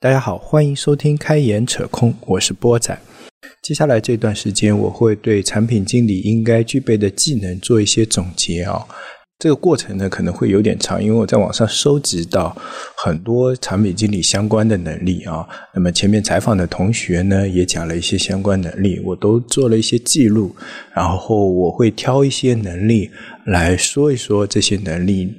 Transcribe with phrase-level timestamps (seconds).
[0.00, 2.96] 大家好，欢迎收听《开眼扯空》，我是波仔。
[3.60, 8.86] 接下来这段时间，我会对产品经理应该具备的技能做一些总结啊。
[9.40, 12.56] 这个过程呢，可能会有点长，因为我在网上收集到
[12.96, 15.44] 很多产品经理相关的能力啊。
[15.74, 20.54] 那么前面采访的同学呢，也讲了一些相关能力，我都做了一些记录，
[20.94, 23.10] 然后我会挑一些能力
[23.46, 25.34] 来说一说这些能力。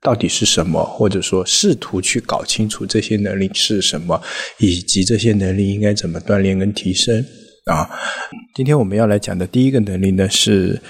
[0.00, 0.84] 到底是什么？
[0.84, 4.22] 或者说，试图去搞清楚这些能力是什么，
[4.58, 7.24] 以及这些能力应该怎么锻炼跟提升
[7.66, 7.90] 啊？
[8.54, 10.80] 今天我们要来讲的第一个能力呢，是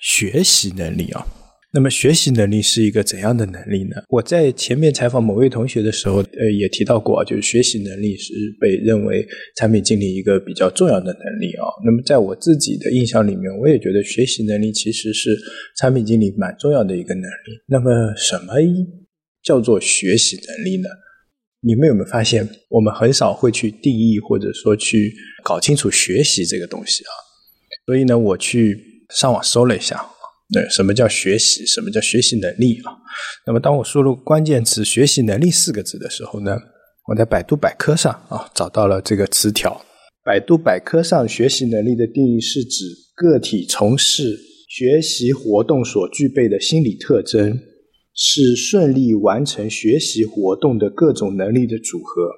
[0.00, 1.26] 学习能力啊。
[1.72, 3.96] 那么学习能力是一个怎样的能力呢？
[4.08, 9.24] 我在前面采访某位同学的时候，呃，也提到过，就是学习能力是被认为
[9.54, 11.64] 产品经理一个比较重要的能力啊。
[11.84, 15.36] 那么在我自己的印象里面，我也觉得学习能力其实是
[15.78, 17.60] 产品经理蛮重要的一个能力。
[17.66, 18.54] 那么什么
[19.44, 20.88] 叫做学习能力呢？
[21.60, 27.12] 你们有没有发现，我们很少会去定义或者说去搞清楚学习这个东西啊？
[27.86, 30.04] 所以呢，我去上网搜了一下。
[30.52, 31.64] 对，什么叫学习？
[31.64, 32.92] 什么叫学习能力啊？
[33.46, 36.58] 那么，当我输入关键词“学习能力”四个字的时候呢，
[37.08, 39.80] 我在百度百科上啊找到了这个词条。
[40.24, 42.84] 百度百科上，学习能力的定义是指
[43.14, 47.58] 个体从事学习活动所具备的心理特征，
[48.12, 52.28] 是顺利完成学习活动的各种能力的组合，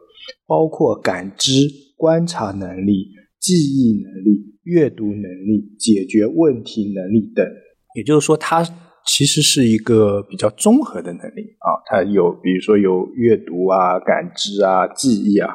[0.46, 3.08] 包括感知、观察能力、
[3.40, 7.46] 记忆能力、阅读能力、解决问题能力等。
[7.94, 8.62] 也就是说，它
[9.06, 15.50] 其实是一个比较综合的能力啊，它有比如说有阅读啊、感知啊、记忆啊。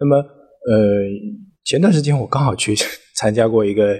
[0.00, 0.22] 那么，呃，
[1.64, 2.74] 前段时间我刚好去
[3.16, 3.94] 参加过一个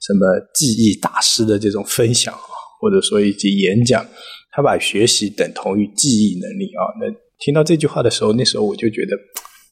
[0.00, 2.40] 什么记忆大师的这种分享啊，
[2.80, 4.06] 或者说一及演讲，
[4.50, 6.82] 他把学习等同于记忆能力啊。
[7.00, 7.14] 那
[7.44, 9.16] 听到这句话的时候，那时候我就觉得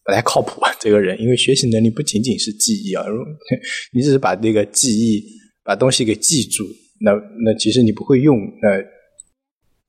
[0.04, 3.04] 不太靠谱啊，这个人，因为学习能力不仅仅是记忆啊，
[3.94, 5.24] 你只是把那个记忆
[5.64, 6.64] 把东西给记住。
[7.00, 7.12] 那
[7.44, 8.82] 那其实你不会用，那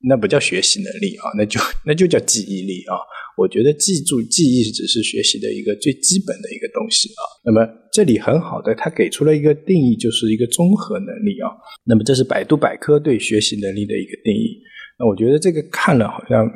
[0.09, 2.95] 那不叫学习能力啊，那就那就叫记忆力啊。
[3.37, 7.21] 我觉得记住记忆只是学习的一个最基本的一个东西啊。
[7.45, 11.49] 那么这里很好的，他给出了一个定义，就是一个综合能力啊。
[11.85, 14.59] 那么这是百度百科对学习能力的一个定义。
[14.99, 16.49] 那我觉得这个看了好像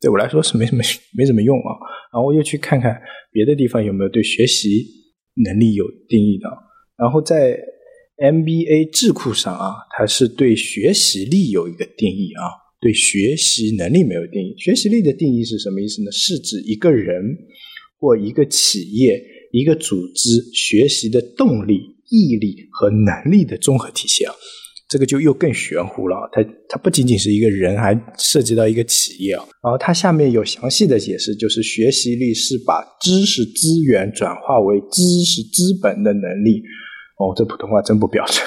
[0.00, 0.82] 对我来说是没什么
[1.16, 1.70] 没什么用啊。
[2.12, 3.00] 然后我又去看看
[3.32, 4.84] 别的地方有没有对学习
[5.44, 6.48] 能力有定义的，
[6.98, 7.58] 然后在。
[8.16, 12.48] MBA 智库上啊，它是对学习力有一个定义啊，
[12.80, 14.54] 对学习能力没有定义。
[14.58, 16.10] 学习力的定义是什么意思呢？
[16.10, 17.22] 是指一个人
[17.98, 19.22] 或一个企业、
[19.52, 24.26] 一个组织学习的动力、毅力和能力的综合体现。
[24.88, 29.44] 这个就又更玄乎了，它它不仅仅是一个人，还涉及到一个企业啊。
[29.62, 36.62] 然后它下面有详细的解释，就是学习力是把知识资源转化为知识资本的能力。
[37.18, 38.44] 哦，这普通话真不标准。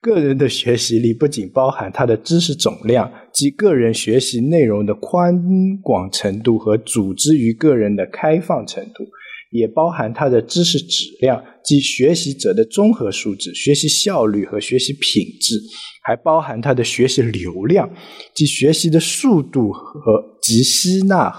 [0.00, 5.40] 个人的学习力不仅包含他的知识总量及个人学习内容的宽
[5.82, 9.04] 广程度和组织于个人的开放程度，
[9.50, 15.60] 也包含他的知识质量及学习者的综合素质、学习效率和学习品质，
[16.02, 17.88] 还包含他的学习流量
[18.34, 21.30] 及学习的速度和及吸纳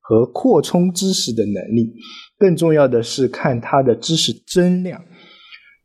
[0.00, 1.92] 和扩充知识的能力。
[2.38, 5.00] 更重要的是，看他的知识增量。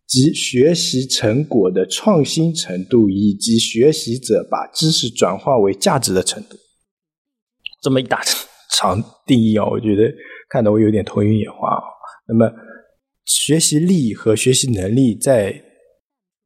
[0.07, 6.57] 及学习成果的创新程度，以及学习者把知识转化为价值的程度，
[7.81, 8.21] 这么一大
[8.77, 10.03] 长定义啊，我觉得
[10.49, 11.83] 看得我有点头晕眼花啊。
[12.27, 12.51] 那么，
[13.25, 15.63] 学习力和学习能力在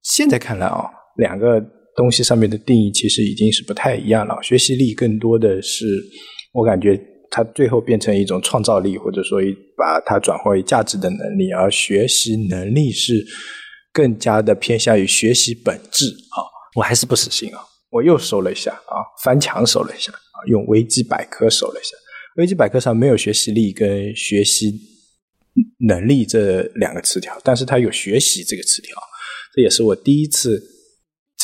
[0.02, 0.86] 现在看来啊，
[1.18, 1.60] 两个
[1.96, 4.38] 东西上面的定义其实已经是不太一样了。
[4.42, 5.86] 学习力更多的是
[6.54, 7.00] 我感觉。
[7.30, 13.26] 它最后变成一种创造力，或者说一把它转化为价值的能力，而学习能力是
[13.92, 16.38] 更加的偏向于学习本质啊！
[16.76, 17.60] 我还是不死心啊！
[17.90, 21.92] 我又搜了一下啊，翻墙搜了一下啊，用维基百科搜了一下，
[22.38, 24.74] 维基百科上没有学习力跟学习
[25.88, 28.96] 能力这两个词条，但是它有学习这个词条，
[29.54, 30.77] 这也是我第一次。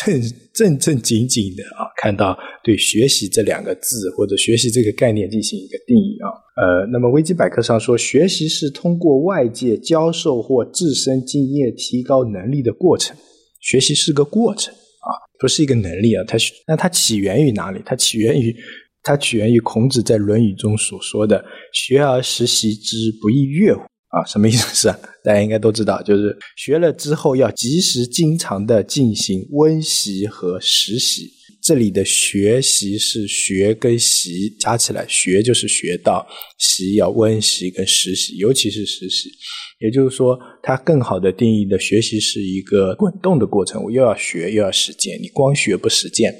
[0.05, 0.21] 正
[0.53, 13.15] 正正经经的啊，看到对“学习”这两个字或者“学习”这个概念进行一个定义啊，呃，那么维基百科上说，学习是通过外界教授或自身经验提高能力的过程。
[13.59, 15.09] 学习是个过程啊，
[15.39, 16.23] 不是一个能力啊。
[16.27, 17.81] 它那它起源于哪里？
[17.85, 18.55] 它起源于
[19.01, 23.81] 它起源于孔子在《论语》中所说的“学而时习之，不亦说乎”。
[24.13, 24.75] 啊，什么意思？
[24.75, 24.87] 是
[25.25, 36.27] 大家应该都知道，就是学了之后要及时、经常的进行温习和实习，这里的学习是学跟习加起来，学就是学到，
[36.59, 39.31] 习要温习跟实习，尤其是实习。
[39.79, 45.19] 也就是说，它更好的定义的学习是一个滚动的过程，我又要学又要实践。
[45.19, 46.31] 你光学不实践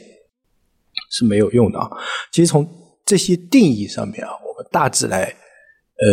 [1.12, 1.90] 是没有用的啊。
[2.32, 2.70] 其实从
[3.04, 6.08] 这些定义上面啊，我们大致来呃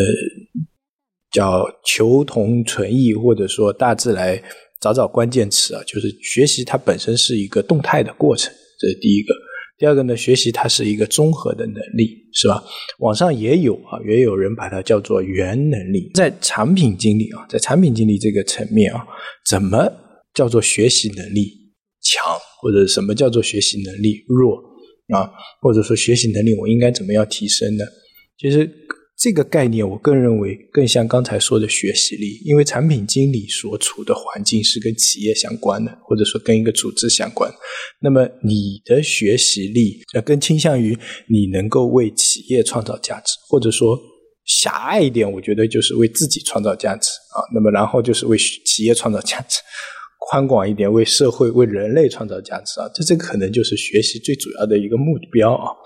[1.33, 4.43] 叫求同存异，或者说大致来
[4.81, 8.53] 找找关键词啊，就是学习它本身是一个动态的过程。
[8.79, 9.35] 这是第一个，
[9.79, 10.17] 第二个呢？
[10.17, 12.65] 学习它是一个综合的能力，是吧？
[12.99, 16.11] 网上也有啊，也有人把它叫做原能力。
[16.15, 19.07] 在产品经理啊，在产品经理这个层面啊，
[19.49, 19.87] 怎么
[20.35, 21.53] 叫做学习能力
[22.03, 22.25] 强，
[22.61, 24.57] 或者什么叫做学习能力弱
[25.15, 25.31] 啊？
[25.61, 27.85] 或者说学习能力我应该怎么样提升呢？
[28.39, 28.69] 其实。
[29.21, 37.53] 这个概念，我更认为更像刚才说的学习力，因为产品经理所处的环境是跟企业相关的，或者说跟一个组织相关。
[38.01, 43.95] 那么你的学习力，呃，更倾向于你能够为企业创造价值，或者说
[44.47, 47.45] 狭隘一点，我觉得就是为自己创造价值啊。
[47.55, 49.59] 那么然后就是为企业创造价值，
[50.31, 52.89] 宽广一点，为社会、为人类创造价值啊。
[52.95, 55.77] 这这可能就是学习最主要的一个目标啊。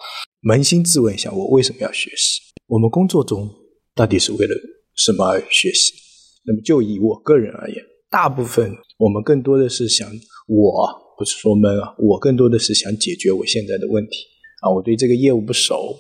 [0.49, 2.54] 扪心自问一下，我为什么要学习？
[2.67, 3.49] 我们工作中
[3.95, 4.55] 到底是为了
[4.97, 5.93] 什么而学习？
[6.47, 10.11] 那么就以我个人而言，大部分我们更多的是想，
[10.47, 10.89] 我
[11.19, 14.25] 不是说闷啊，我更多的是想解决我现在的问题
[14.63, 14.71] 啊。
[14.71, 15.95] 我对这个业务不熟，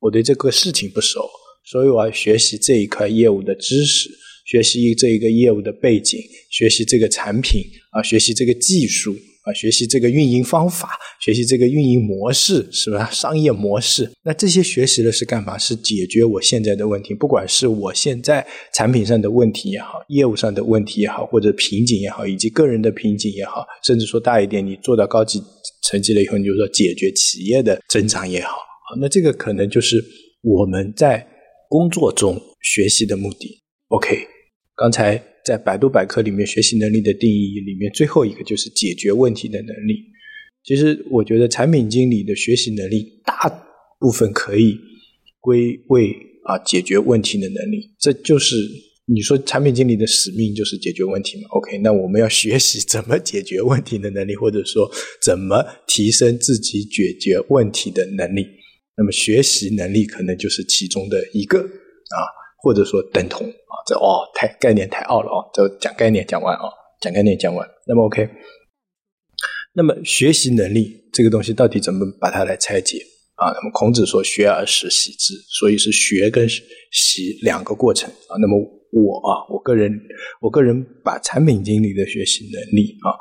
[0.00, 1.24] 我对这个事情不熟，
[1.64, 4.10] 所以我要学习这一块业务的知识，
[4.46, 6.20] 学习这一个业务的背景，
[6.50, 7.62] 学习这个产品
[7.92, 9.14] 啊，学习这个技术。
[9.48, 10.90] 啊，学习这个运营方法，
[11.20, 13.08] 学习这个运营模式，是吧？
[13.10, 14.10] 商业模式。
[14.22, 15.56] 那这些学习的是干嘛？
[15.56, 25.42] 是解决我现在的问题，不管是我现在产品上的问题也好，业务上的问题也好，或者瓶颈也好，以及个人的瓶颈也好，甚至说大一点，你做到高级
[25.88, 28.56] 成绩了以后，你就说解决企业的增长也好。
[29.00, 30.04] 那这个可能就是
[30.42, 31.26] 我们在
[31.68, 33.62] 工作中学习的目的。
[33.88, 34.26] OK，
[34.76, 35.27] 刚才。
[35.48, 39.94] 在百度百科里面，学习能力的定义里面，最后一个就是解决问题的能力。
[40.62, 43.48] 其实，我觉得产品经理的学习能力大
[43.98, 44.76] 部分可以
[45.40, 46.14] 归为
[46.44, 47.90] 啊解决问题的能力。
[47.98, 48.56] 这就是
[49.06, 54.90] 你说产品经理的使命就是解决问题嘛？OK，那我们要学习怎么解决问题的能力，或者说
[55.22, 58.44] 怎么提升自己解决问题的能力。
[58.98, 62.20] 那么，学习能力可能就是其中的一个啊。
[62.60, 66.64] 或者说等同啊，这哦太概念太奥了啊，这讲概念讲完啊，
[67.00, 68.28] 讲概念讲完，那么 OK，
[69.74, 72.98] 那么学习能力这个东西到底怎么把它来拆解
[73.36, 73.50] 啊？
[73.52, 78.36] 那么孔子说学而时习之，所以是学跟习两个过程啊。
[78.40, 78.58] 那么
[78.90, 79.92] 我啊，我个人
[80.40, 83.14] 我个人把产品经理的学习能力啊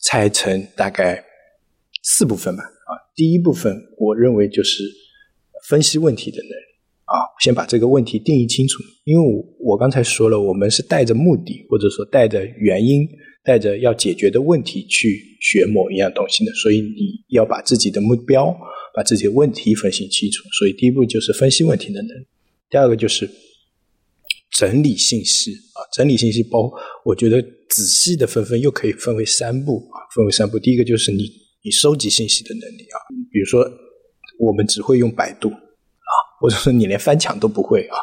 [0.00, 1.24] 拆成大概
[2.02, 2.98] 四部分吧啊。
[3.14, 4.82] 第一部分我认为就是
[5.68, 6.71] 分析问题的能力。
[7.04, 13.06] 啊，先把这个问题定义清楚，因为我我刚才说了，我们是带着目的，或者说带着原因，
[13.44, 18.56] 带着要解决的问题去学某一样东西的，所以你要把自己的目标、
[18.94, 20.42] 把自己的问题分析清楚。
[20.58, 22.26] 所以第一步就是分析问题的能力，
[22.70, 23.28] 第二个就是
[24.56, 26.72] 整理信息啊，整理信息包，
[27.04, 30.58] 我觉得仔细的分分又可以分为三步啊，分为三步。
[30.58, 31.24] 第一个就是你
[31.64, 32.96] 你收集信息的能力啊，
[33.30, 33.68] 比如说
[34.38, 35.50] 我们只会用百度。
[36.42, 37.96] 或者说你连翻墙都不会啊，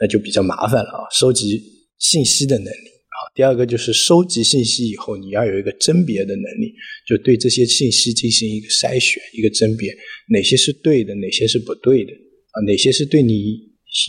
[0.00, 1.02] 那就比较麻烦了啊。
[1.10, 1.60] 收集
[1.98, 6.72] 信息的能力啊，第二个就是收集信息以后，你要有一个甄别的能力，
[7.04, 9.92] 就对这些信息进行一个筛选、一个甄别，
[10.28, 12.12] 哪些是对的，哪些是不对的
[12.52, 12.62] 啊？
[12.64, 13.58] 哪些是对你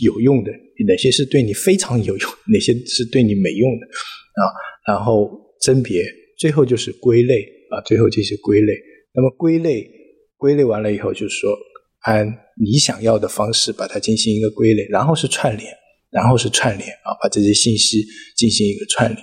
[0.04, 0.52] 有用的，
[0.86, 4.94] 哪些是对你非常有用，哪些是对你没用的啊？
[4.94, 5.28] 然后
[5.60, 6.04] 甄别，
[6.38, 8.72] 最后就是归类啊，最后这些归类。
[9.12, 9.90] 那么归类，
[10.36, 11.58] 归类完了以后，就是说。
[12.02, 12.26] 按
[12.60, 15.72] 你想要的方式把它进行一个归类，然后是串联，
[16.10, 18.04] 然后是串联啊，把这些信息
[18.36, 19.20] 进行一个串联。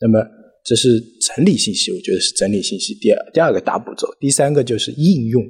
[0.00, 0.24] 那么
[0.64, 4.06] 这是整理信息，我觉得是整理信息第二第二个大步骤。
[4.20, 5.42] 第三个就是应用，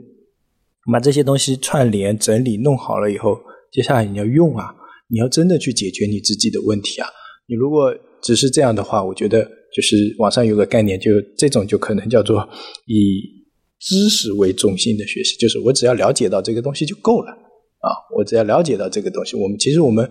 [0.93, 3.39] 把这些东西串联整理弄好了以后，
[3.71, 4.75] 接下来你要用啊，
[5.09, 7.07] 你要真的去解决你自己的问题啊。
[7.47, 9.43] 你如果只是这样的话，我觉得
[9.75, 12.49] 就是网上有个概念，就这种就可能叫做
[12.87, 13.40] 以。
[13.81, 17.89] 知识为中心的学习，就是我只要了解到这个东西就够了啊！
[18.15, 20.05] 我只要了解到这个东西，我们其实我们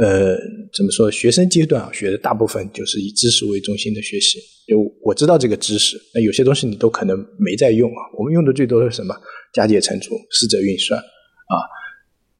[0.00, 0.36] 呃
[0.74, 1.08] 怎么说？
[1.10, 4.40] 学生阶段啊，学的大部分就是以知识为中心的学习。
[4.66, 8.00] 就我知道这个知识，那有些东西你都可能没在用啊。
[8.18, 9.14] 我们用的最多是什么？
[9.52, 11.56] 加减乘除、四则运算啊。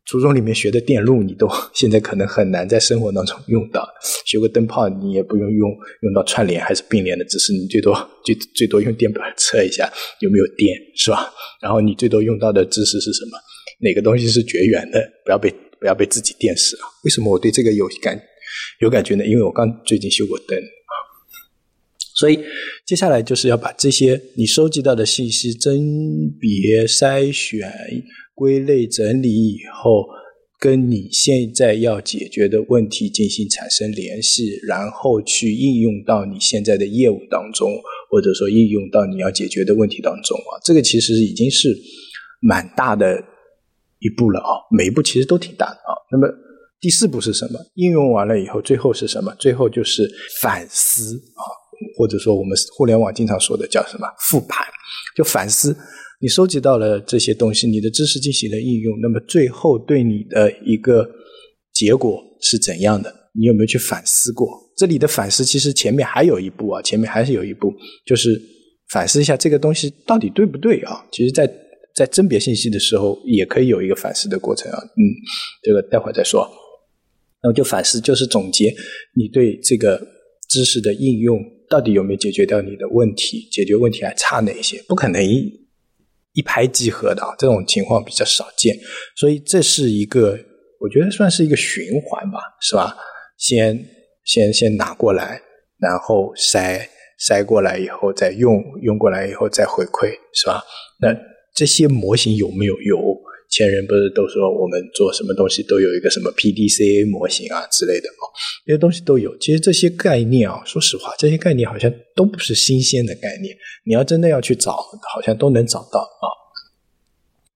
[0.06, 3.88] 初中里面学的电路，你都 现在可能很难在生活当中用到。
[4.26, 5.70] 学个灯泡，你也不用用
[6.02, 11.32] 用到串联还是并联的，只是你最多最最多用电表测一下有没有电，是吧？
[11.62, 13.38] 然后你最多用到的知识是什么？
[13.80, 15.00] 哪个东西是绝缘的？
[15.24, 16.84] 不要被不要被自己电死啊！
[17.04, 18.20] 为什么我对这个有感
[18.80, 19.26] 有感觉呢？
[19.26, 20.94] 因为我刚最近修过灯啊，
[22.14, 22.38] 所以
[22.86, 25.74] 接下来就是要把这些你收集到的信息甄
[26.38, 27.72] 别、筛选。
[28.34, 30.04] 归类整理以后，
[30.58, 37.70] 跟你现在要解决的问题进行产生联系，然后去应用到你现在的业务当中，
[38.10, 40.58] 或者说应用到你要解决的问题当中啊。
[40.64, 41.76] 这个其实已经是
[42.40, 43.22] 蛮大的
[44.00, 45.92] 一步了啊，每一步其实都挺大的啊。
[46.10, 46.26] 那么
[46.80, 47.58] 第四步是什么？
[47.74, 49.34] 应用完了以后，最后是什么？
[49.38, 50.10] 最后就是
[50.40, 51.44] 反思啊，
[51.96, 54.66] 或者说我们互联网经常说的叫什么复盘，
[55.16, 55.76] 就反思。
[56.24, 61.06] 你收集到了这些东西，你的知识进行了应用，那么最后对你的一个
[61.74, 63.14] 结果是怎样的？
[63.34, 64.48] 你有没有去反思过？
[64.74, 67.70] 这里的反思其实前面还有一步啊，前面还是有一步，
[68.06, 68.40] 就是
[68.88, 71.04] 反思一下这个东西到底对不对啊？
[71.12, 71.46] 其实，在
[71.94, 74.78] 在甄别信息的时候，也可以有一个反思的过程啊。
[74.78, 75.04] 嗯，
[75.62, 76.50] 这个待会儿再说。
[77.42, 78.74] 那么就反思，就是总结
[79.14, 80.00] 你对这个
[80.48, 81.38] 知识的应用
[81.68, 83.46] 到底有没有解决掉你的问题？
[83.52, 84.82] 解决问题还差哪些？
[84.88, 85.20] 不可能。
[86.34, 88.76] 一拍即合的啊，这种情况比较少见，
[89.16, 90.38] 所以这是一个，
[90.80, 92.94] 我觉得算是一个循环吧，是吧？
[93.38, 93.84] 先
[94.24, 95.40] 先先拿过来，
[95.78, 96.86] 然后筛
[97.18, 100.62] 筛过来以后再用，用过来以后再回馈，是吧？
[101.00, 101.14] 那
[101.54, 102.98] 这些模型有没有有？
[103.54, 108.26] 前人不是都说我们做什么东西都有一个什么 PDCA 模型啊之类的啊，
[108.66, 109.38] 这些东西都有。
[109.38, 113.56] 其实这些概念啊，说实话，这些概念好像都不是新鲜的概念。
[113.86, 114.72] 你要真的要去找，
[115.14, 116.26] 好像都能找到啊。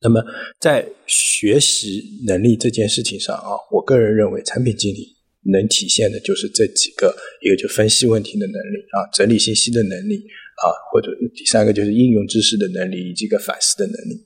[0.01, 0.23] 那么
[0.61, 5.17] 在学习能力这件事情上啊，我个人认为，产品经理
[5.51, 7.13] 能体现的就是这几个：
[7.43, 10.15] 一个就分析问题的能力啊，整理信息的能力
[10.63, 14.25] 啊，或者第三个就是应用知识的能力以及一个反思的能力。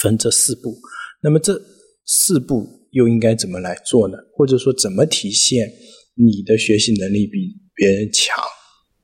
[0.00, 0.76] 分这四步，
[1.22, 1.60] 那么这
[2.04, 4.16] 四步又应该怎么来做呢？
[4.34, 5.68] 或者说怎么体现
[6.14, 8.36] 你的学习能力比别人强？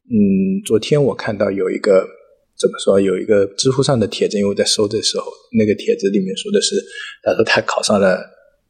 [0.04, 2.06] 嗯，昨天我看到有一个
[2.58, 5.24] 怎么说，有一个知乎上的帖子，因为我在搜的时候，
[5.58, 6.76] 那个帖子里面说的是，
[7.22, 8.18] 他说他考上了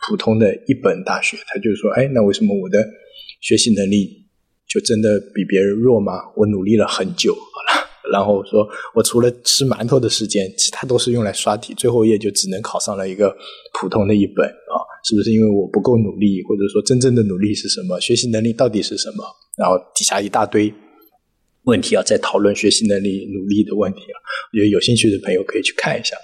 [0.06, 2.78] 普通的一本大学，他就说，哎，那为什么我的
[3.40, 4.24] 学习能力
[4.68, 6.12] 就真的比别人弱吗？
[6.36, 7.71] 我努力了很久，好了。
[8.10, 13.34] 然后说，我除了吃馒头的时间，其他都是用来刷题，最后一页就只能考上了一个
[13.78, 14.80] 普通的一本啊！
[15.04, 18.00] 是不是因为我不够努力，或者说真正的努力是什么？
[18.00, 19.24] 学习能力到底是什么？
[19.56, 20.72] 然后底下一大堆
[21.64, 24.16] 问题啊，在讨论学习能力、努力的问题啊！
[24.52, 26.16] 我觉得有兴趣的朋友可以去看一下。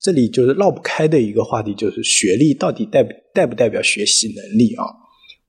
[0.00, 3.02] 这里就是绕不开的一个话题，就是学历到底代
[3.32, 4.84] 代不代表学习能力啊？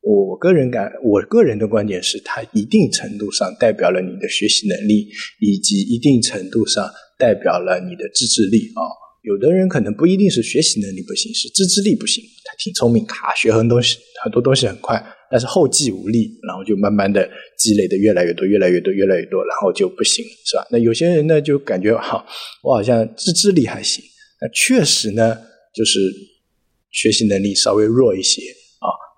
[0.06, 5.10] 我个人感，我个人的观点是，它一定程度上代表了你的学习能力，
[5.40, 8.82] 以及一定程度上代表了你的自制力啊。
[9.24, 12.24] 有的人可能不一定是学习能力不行，是自制力不行。
[12.46, 20.68] 他挺聪明，卡学很多东西，很多东西很快，但是后继无力，然后就慢慢的积累的越来越多，越来越多，越来越多，然后就不行，是吧？
[20.70, 22.24] 那有些人呢，就感觉哈，
[22.62, 24.04] 我好像自制力还行，
[24.40, 25.36] 那确实呢，
[25.74, 26.00] 就是
[26.92, 28.44] 学习能力稍微弱一些。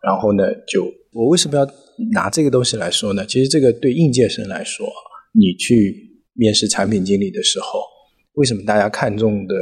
[0.04, 1.68] 然后呢，就我为什么要
[2.12, 3.25] 拿这个东西来说呢？
[3.25, 4.88] 其实这个对应届生来说，
[5.34, 5.96] 你去
[6.34, 7.82] 面试产品经理的时候，
[8.34, 9.56] 为什么大家看重的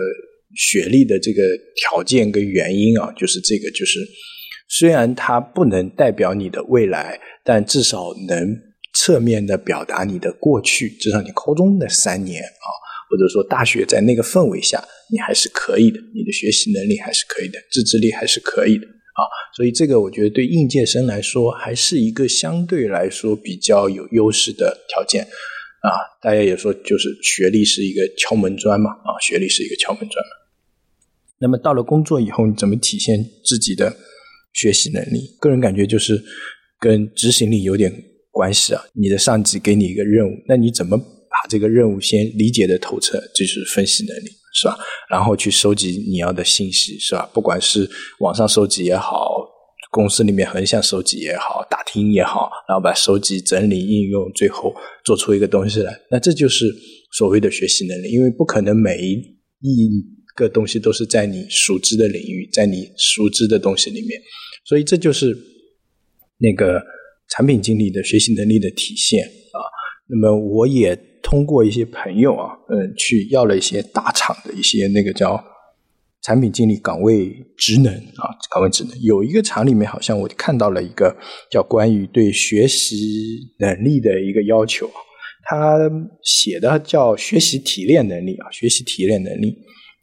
[0.56, 1.44] 学历的这个
[1.76, 3.12] 条件跟原因啊？
[3.16, 4.00] 就是这个，就是
[4.68, 8.56] 虽然它不能代表你的未来，但至少能
[8.94, 12.68] 侧面的表达你的过去，至少你高中的三年啊，
[13.10, 18.86] 或者说大学在那个氛围下，你还是可以的，你的学习能力还是可以的，自制力还是可以的。
[19.16, 19.24] 啊，
[19.56, 25.90] 所以这个我觉得对应届生来说还是一个相对来说比较有优势的条件啊。
[26.22, 30.24] 大家也说，就是学历是一个敲门砖嘛，啊，学历是一个敲门砖。
[31.40, 33.96] 那么到了工作以后，你怎么体现自己的
[34.54, 35.36] 学习能力？
[35.40, 36.22] 个人感觉就是
[36.80, 37.92] 跟执行力有点
[38.32, 38.82] 关系啊。
[38.94, 43.18] 你的上级给你一个任务，那你怎么把这个任务先理解的透彻？
[43.34, 44.30] 就是分析能力。
[44.58, 44.78] 是吧？
[45.10, 47.30] 然后去收集你要的信息，是吧？
[47.34, 47.90] 不管是
[48.22, 49.46] 网上收集也好，
[49.92, 55.94] 公司里面横向收集也好，打听也好，然后把收集、整理、应用，最后做出一个东西来。
[56.10, 56.74] 那这就是
[57.12, 59.22] 所谓的学习能力，因为不可能每一
[60.34, 64.22] 个东西都是在你熟知的领域，在你熟知的东西里面，
[64.64, 65.38] 所以这就是
[66.38, 66.82] 那个
[67.28, 69.60] 产品经理的学习能力的体现啊。
[70.08, 70.98] 那么我也。
[71.26, 75.44] 通过一些朋友啊，嗯，去要了一些大厂的一些那个叫
[76.22, 81.18] 产品经理岗位职能啊，岗位职能有一个厂里面好像我看到了一个
[81.50, 84.88] 叫关于对学习能力的一个要求，
[85.50, 85.90] 他
[86.22, 89.58] 写的叫学习提炼能力啊，学习提炼能力。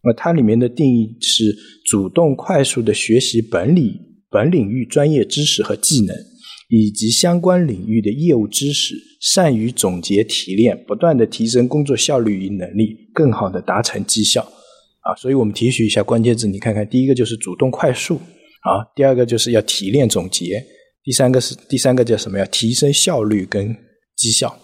[0.05, 3.95] 那它里面的定义是主动快速的学习本领
[4.29, 6.17] 本领域专业知识和技能。
[6.75, 14.41] 以及相关领域的业务知识，善于总结提炼，不断的提升工作效率与能力，更好的达成绩效。
[15.03, 20.65] 啊，所以我们提取一下关键字，你看看，第一个就是主动快速，啊，第二个就是要提炼总结，
[21.05, 22.45] 第三个是第三个叫什么呀？
[22.47, 23.77] 提升效率跟
[24.17, 24.59] 绩效，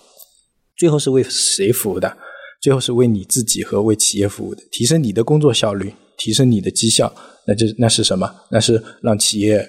[0.79, 2.17] 最后是为谁服务的？
[2.63, 7.15] 最后是为你自己和为企业服务的，提升你的工作效率，提升你的绩效，
[7.47, 8.35] 那就那是什么？
[8.51, 9.69] 那是让企业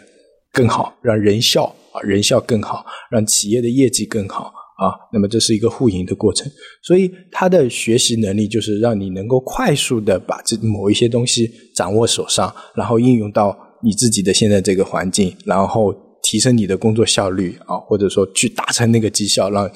[0.53, 1.75] 更好，让人效。
[2.01, 4.94] 人效更好，让企业的业绩更好啊。
[5.13, 6.50] 那么这是一个互赢的过程。
[6.84, 19.72] 所以他的学习能力就是让你能够快速的把这某一些东西掌握手上，然后应用到你自己的现在这个环境，然后提升你的工作效率啊，或者说去达成那个绩效，让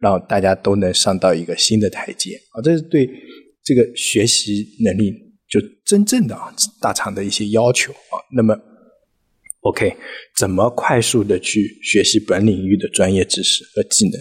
[0.00, 2.62] 让大家都能上到一个新的台阶啊。
[2.62, 3.08] 这是对
[3.64, 5.12] 这个学习能力
[5.48, 8.20] 就真正的啊大厂的一些要求啊。
[8.34, 8.56] 那么。
[9.68, 9.96] OK，
[10.38, 14.20] 怎么快速的去学习本领域的专业知识和技能？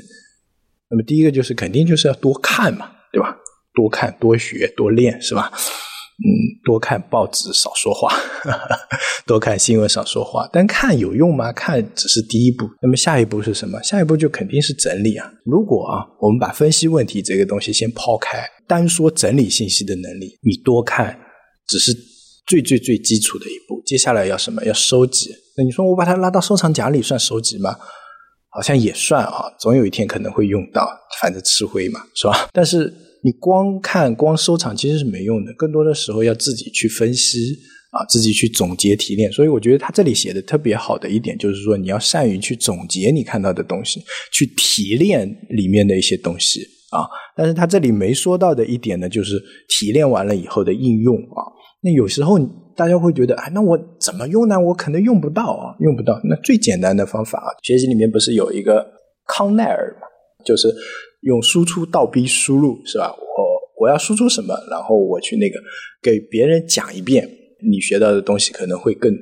[0.89, 3.37] 那么第一个就是肯定就是要多看嘛，对吧？
[3.75, 5.51] 多看、多学、多练，是吧？
[5.53, 6.25] 嗯，
[6.63, 8.09] 多看报纸，少说话；
[9.27, 10.49] 多看新闻，少说话。
[10.51, 11.51] 但看有用吗？
[11.53, 12.67] 看只是第一步。
[12.81, 13.79] 那么下一步是什么？
[13.83, 15.31] 下一步就肯定是整理啊。
[15.43, 21.19] 如果啊，我们把分析问题这个东西先抛开，单说整理信息的能力，你多看
[21.67, 22.14] 只是。
[22.47, 24.63] 最最最基础的一步，接下来要什么？
[24.65, 25.31] 要收集。
[25.57, 27.75] 那你说我把它拉到收藏夹里算收集吗？
[28.49, 30.87] 好像也算啊，总有一天可能会用到，
[31.21, 32.47] 反正吃灰嘛，是吧？
[32.53, 37.37] 但是你光看、光收藏其实是没用的，更多的时候要自己去分析
[37.91, 39.31] 啊，自己去总结提炼。
[39.31, 46.61] 所以我觉得他这里写的特别好的一点，就是说你要善于去总结你看到的东西，去提炼里面的一些东西
[46.91, 47.03] 啊。
[47.35, 51.54] 但是他这里没说到的一点呢，就是提炼完了以后的应用啊。
[51.85, 52.39] 那有时候
[52.75, 54.59] 大家会觉得，哎，那我怎么用呢？
[54.59, 56.19] 我可能用不到啊，用不到。
[56.24, 58.83] 那最简单的方法啊，学习里面不是有一个
[59.27, 60.07] 康奈尔嘛，
[60.43, 60.67] 就是
[61.21, 63.11] 用输出倒逼输入，是吧？
[63.11, 65.61] 我我要输出什么，然后我去那个
[66.01, 67.29] 给别人讲一遍，
[67.69, 69.13] 你学到的东西可能会更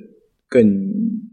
[0.48, 0.66] 更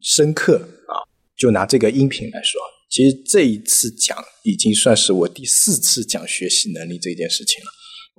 [0.02, 0.98] 深刻啊。
[1.38, 7.70] 就拿这个音频来说，其实这一次讲已经算是我第四次讲学习能力这件事情了。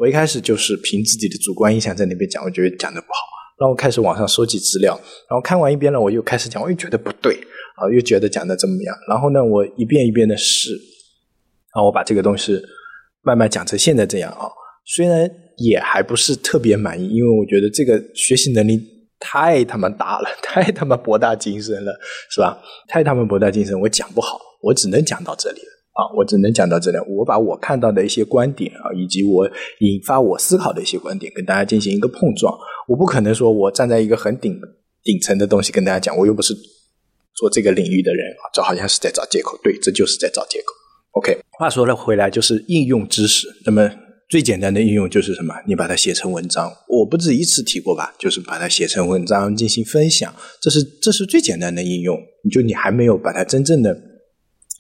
[0.02, 3.20] 我一开始就是凭自己的主观印象在那边讲，我觉得讲的不好，
[3.60, 7.36] 然后开始网上收集资料，然后看完一遍了，我又开始讲，我又觉得不对
[7.76, 8.98] 啊，又觉得讲的怎么样？
[9.08, 12.60] 然后呢，我一遍一遍的试，然后我把这个东西
[13.22, 14.50] 慢慢讲成现在这样啊，
[14.88, 18.82] 虽然也还不是特别满意，因为我觉得这个学习能力
[19.20, 21.94] 太他妈大了，太他妈博大精深了，
[22.32, 22.60] 是吧？
[22.88, 25.62] 太他妈博大精深，我讲不好，我只能讲到这里。
[25.94, 26.98] 啊，我只能讲到这里。
[27.18, 29.46] 我把我看到的一些观点啊，以及我
[29.80, 32.58] 引发我思考的一些观点，跟大家进行一个碰撞。
[32.88, 34.58] 我不可能说我站在一个很顶
[35.04, 36.54] 顶层的东西跟大家讲，我又不是
[37.36, 39.60] 做这个领域的人啊，这好像是在找借口。
[39.62, 40.74] 对，这就是在找借口。
[41.12, 43.50] OK，话说了回来，就是应用知识。
[43.66, 43.92] 那么
[44.30, 45.54] 最简单的应用就是什么？
[45.68, 46.72] 你把它写成文章。
[46.88, 48.14] 我不止一次提过吧？
[48.18, 52.18] 就是把它写成文章进行分享，这是这是最简单的应用。
[52.50, 54.11] 就你还没有把它真正的。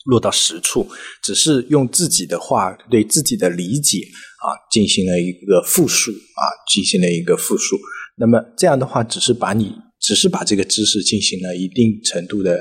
[0.05, 0.87] 落到实处，
[1.23, 3.99] 只是用自己的话对自己的理解
[4.41, 7.77] 啊进行了一个复述啊，进行了一个复述。
[8.17, 12.57] 那么这样的话，只是把你只是把这个知识进行了一定程度的、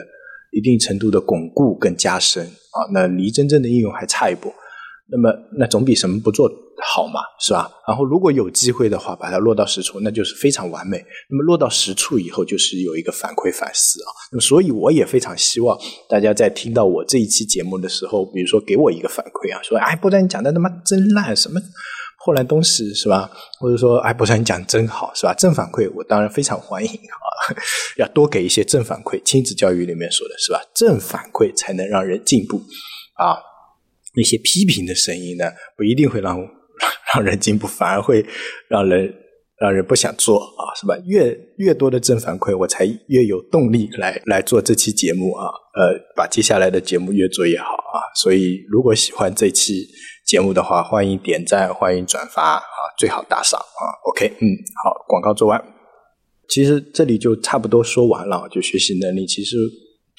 [0.53, 4.53] 一定程度的巩固跟加深啊，那离真正的应用还差一步。
[5.13, 6.49] 那么，那总比什么不做
[6.83, 7.71] 好嘛，是吧？
[7.87, 11.05] 然后，如果有机会的话，把它落到实处，那就是非常完美。
[11.29, 14.09] 那么，落到实处以后，就是有一个反馈反思啊。
[14.33, 21.61] 那么，所以我也非常希望大家在听到我这一期节目的时候，比如说给我一个反馈啊，说哎，不然你讲的他妈真烂，什么
[22.25, 23.31] 破烂东西是吧？
[23.59, 25.35] 或者说哎，不然你讲真好是吧？
[25.35, 27.19] 正反馈我当然非常欢迎啊，
[27.99, 29.21] 要多给一些正反馈。
[29.25, 30.61] 亲子教育里面说的是吧？
[30.75, 32.63] 正反馈才能让人进步
[33.17, 33.50] 啊。
[34.15, 35.45] 那些批评的声音呢，
[35.77, 36.37] 不一定会让
[37.15, 38.25] 让人进步，反而会
[38.69, 39.13] 让人
[39.61, 40.97] 让人不想做啊，是吧？
[41.07, 48.01] 越越多的正反馈，我才越有动力来来做这期节目啊，呃，把接下来的节目越做越好啊。
[48.15, 49.87] 所以，如果喜欢这期
[50.27, 52.63] 节目的话，欢迎点赞，欢迎转发啊，
[52.99, 53.85] 最好打赏啊。
[54.11, 54.47] OK，嗯，
[54.83, 55.63] 好，广告做完，
[56.49, 59.57] 其实这里就差不多说完了，就学习能力，其实。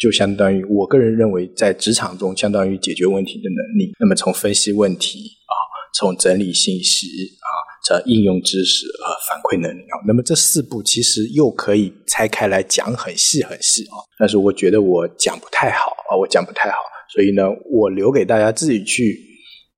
[0.01, 3.93] 就相当于我个人认为，在职场中相当于解决问题的能力。
[3.99, 5.53] 那么从分析问题啊，
[5.93, 7.05] 从整理信息
[7.37, 7.49] 啊，
[7.85, 10.01] 这应用知识和反馈能力啊。
[10.07, 16.77] 那么这四步其实又可以拆开来讲很细很细啊，但是我觉得我讲不太好啊，我讲不太好，
[17.13, 19.19] 所以呢，我留给大家自己去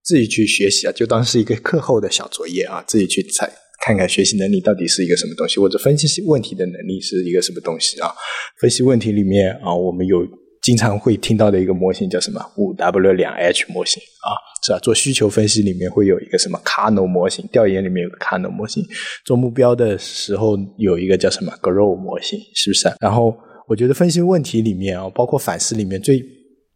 [0.02, 3.52] 自己去学习啊，就当是一个课后的小作业啊，自己去猜。
[3.86, 8.10] 看看学习能力到底是一个什么东西，或者分析问题的能力是一个什么东西啊？
[8.62, 10.26] 分析问题里面啊，我们有
[10.62, 12.40] 经常会听到的一个模型叫什么？
[12.56, 14.32] 五 W 两 H 模型啊，
[14.66, 14.80] 是吧？
[14.80, 17.46] 做需求分析里面会有一个什么 Kano 模型？
[17.52, 18.86] 调研里面有个 Kano 模型，
[19.26, 22.90] 做目标的时候有一个叫什么 Grow 模型，是不是？
[23.02, 23.36] 然后
[23.68, 26.24] 我觉得分析问题里面啊，包括反思里面最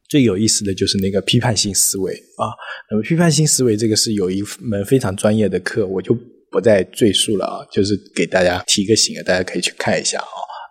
[0.10, 2.52] 最有意思的就是那个批判性思维啊。
[2.92, 6.14] 那么批判性思维这个是有一门非常专业的课，我就。
[6.58, 10.26] 我再赘述了啊，就是给大家提个醒啊，大家可以去看一下啊。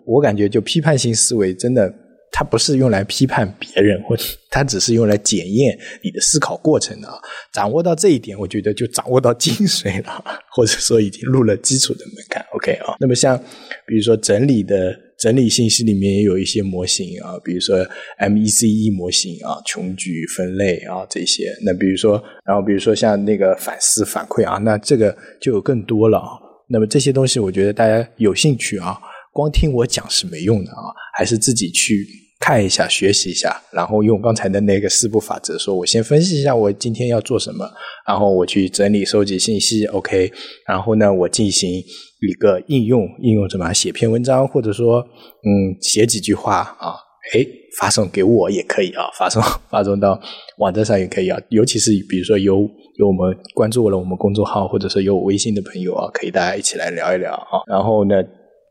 [0.04, 1.88] 我感觉就批判性思维真的，
[2.30, 7.14] 它不是用来批判别人，或者它只是用来检验你的思考过程的啊。
[7.52, 12.44] 掌握到这一点，我觉得就掌握到精髓了， 或者说已经入了基础的门槛。
[12.54, 13.38] OK 啊，那么像
[13.86, 14.96] 比如说整理的。
[15.18, 17.78] 整理信息里面也有一些模型啊，比如说
[18.20, 21.56] MECE 模型啊，穷举分类啊这些。
[21.64, 26.36] 那比如说，然后比如说像那个反思反馈啊，那这个就有更多了啊。
[26.68, 28.98] 那么这些东西，我觉得大家有兴趣啊，
[29.36, 32.06] 光听我讲是没用的啊，还是自己去
[32.40, 37.68] 看一下、学习一下，然后用刚才的那个四步法则，说我先分析一下我今天要做什么，
[38.08, 40.32] 然后我去整理收集信息，OK，
[40.66, 41.82] 然后呢，我进行。
[42.26, 43.72] 一个应用，应用什么？
[43.74, 45.00] 写篇文章，或者说，
[45.44, 46.96] 嗯，写几句话啊？
[47.34, 47.46] 哎，
[47.78, 50.18] 发送给我也可以啊， 发送 发送到
[50.56, 51.38] 网站上也可以啊。
[51.50, 52.68] 尤其是比如说有
[52.98, 57.62] 有我们关注了我们公众号，或者说有我微信的朋友啊，可以大家一起来聊一聊啊。
[57.68, 58.16] 然后呢？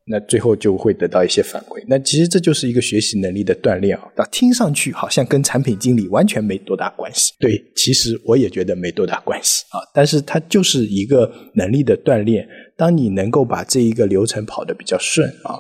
[0.07, 1.83] 那最后就会得到一些反馈。
[1.87, 4.03] 那其实这就是一个学习能力的锻炼啊。
[4.15, 7.33] 那听上去好像跟产品经理完全没多大关系。
[7.39, 9.81] 对，其实我也觉得没多大关系啊。
[9.93, 12.47] 但是它就是一个能力的锻炼。
[12.77, 15.57] 当你能够把这一个流程跑得比较顺啊，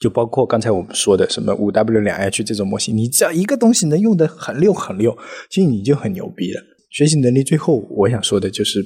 [0.00, 5.14] 就包括刚才我们说的什么五 W 两 H 这种模型，你只要一个东西能用得很溜很溜，
[5.50, 6.62] 其实你就很牛逼了。
[6.90, 8.82] 学习能力最后我想说的就是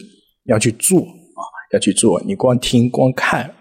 [0.46, 1.42] 要去做啊，
[1.72, 2.20] 要去做。
[2.26, 3.52] 你光听光看。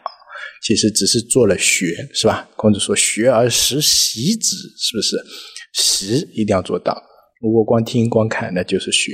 [0.65, 2.49] 其实只是做了学，是吧？
[2.57, 5.15] 孔子说“学而时习之”，是不是？
[5.73, 6.99] 习一定要做到。
[7.39, 9.11] 如果光听光看，那就是学。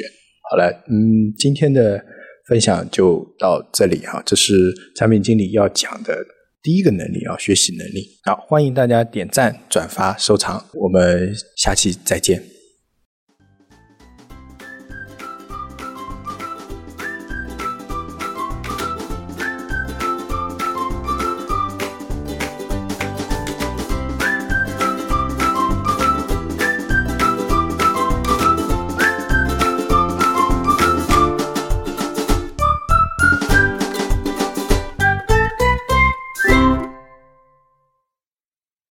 [0.50, 2.02] 好了，嗯，今天的
[2.48, 4.24] 分享就到这里哈。
[4.26, 6.24] 这是产品经理要讲的
[6.64, 8.08] 第一个能力啊，学习能力。
[8.24, 10.66] 好，欢迎大家点赞、转发、收藏。
[10.76, 12.61] 我们下期再见。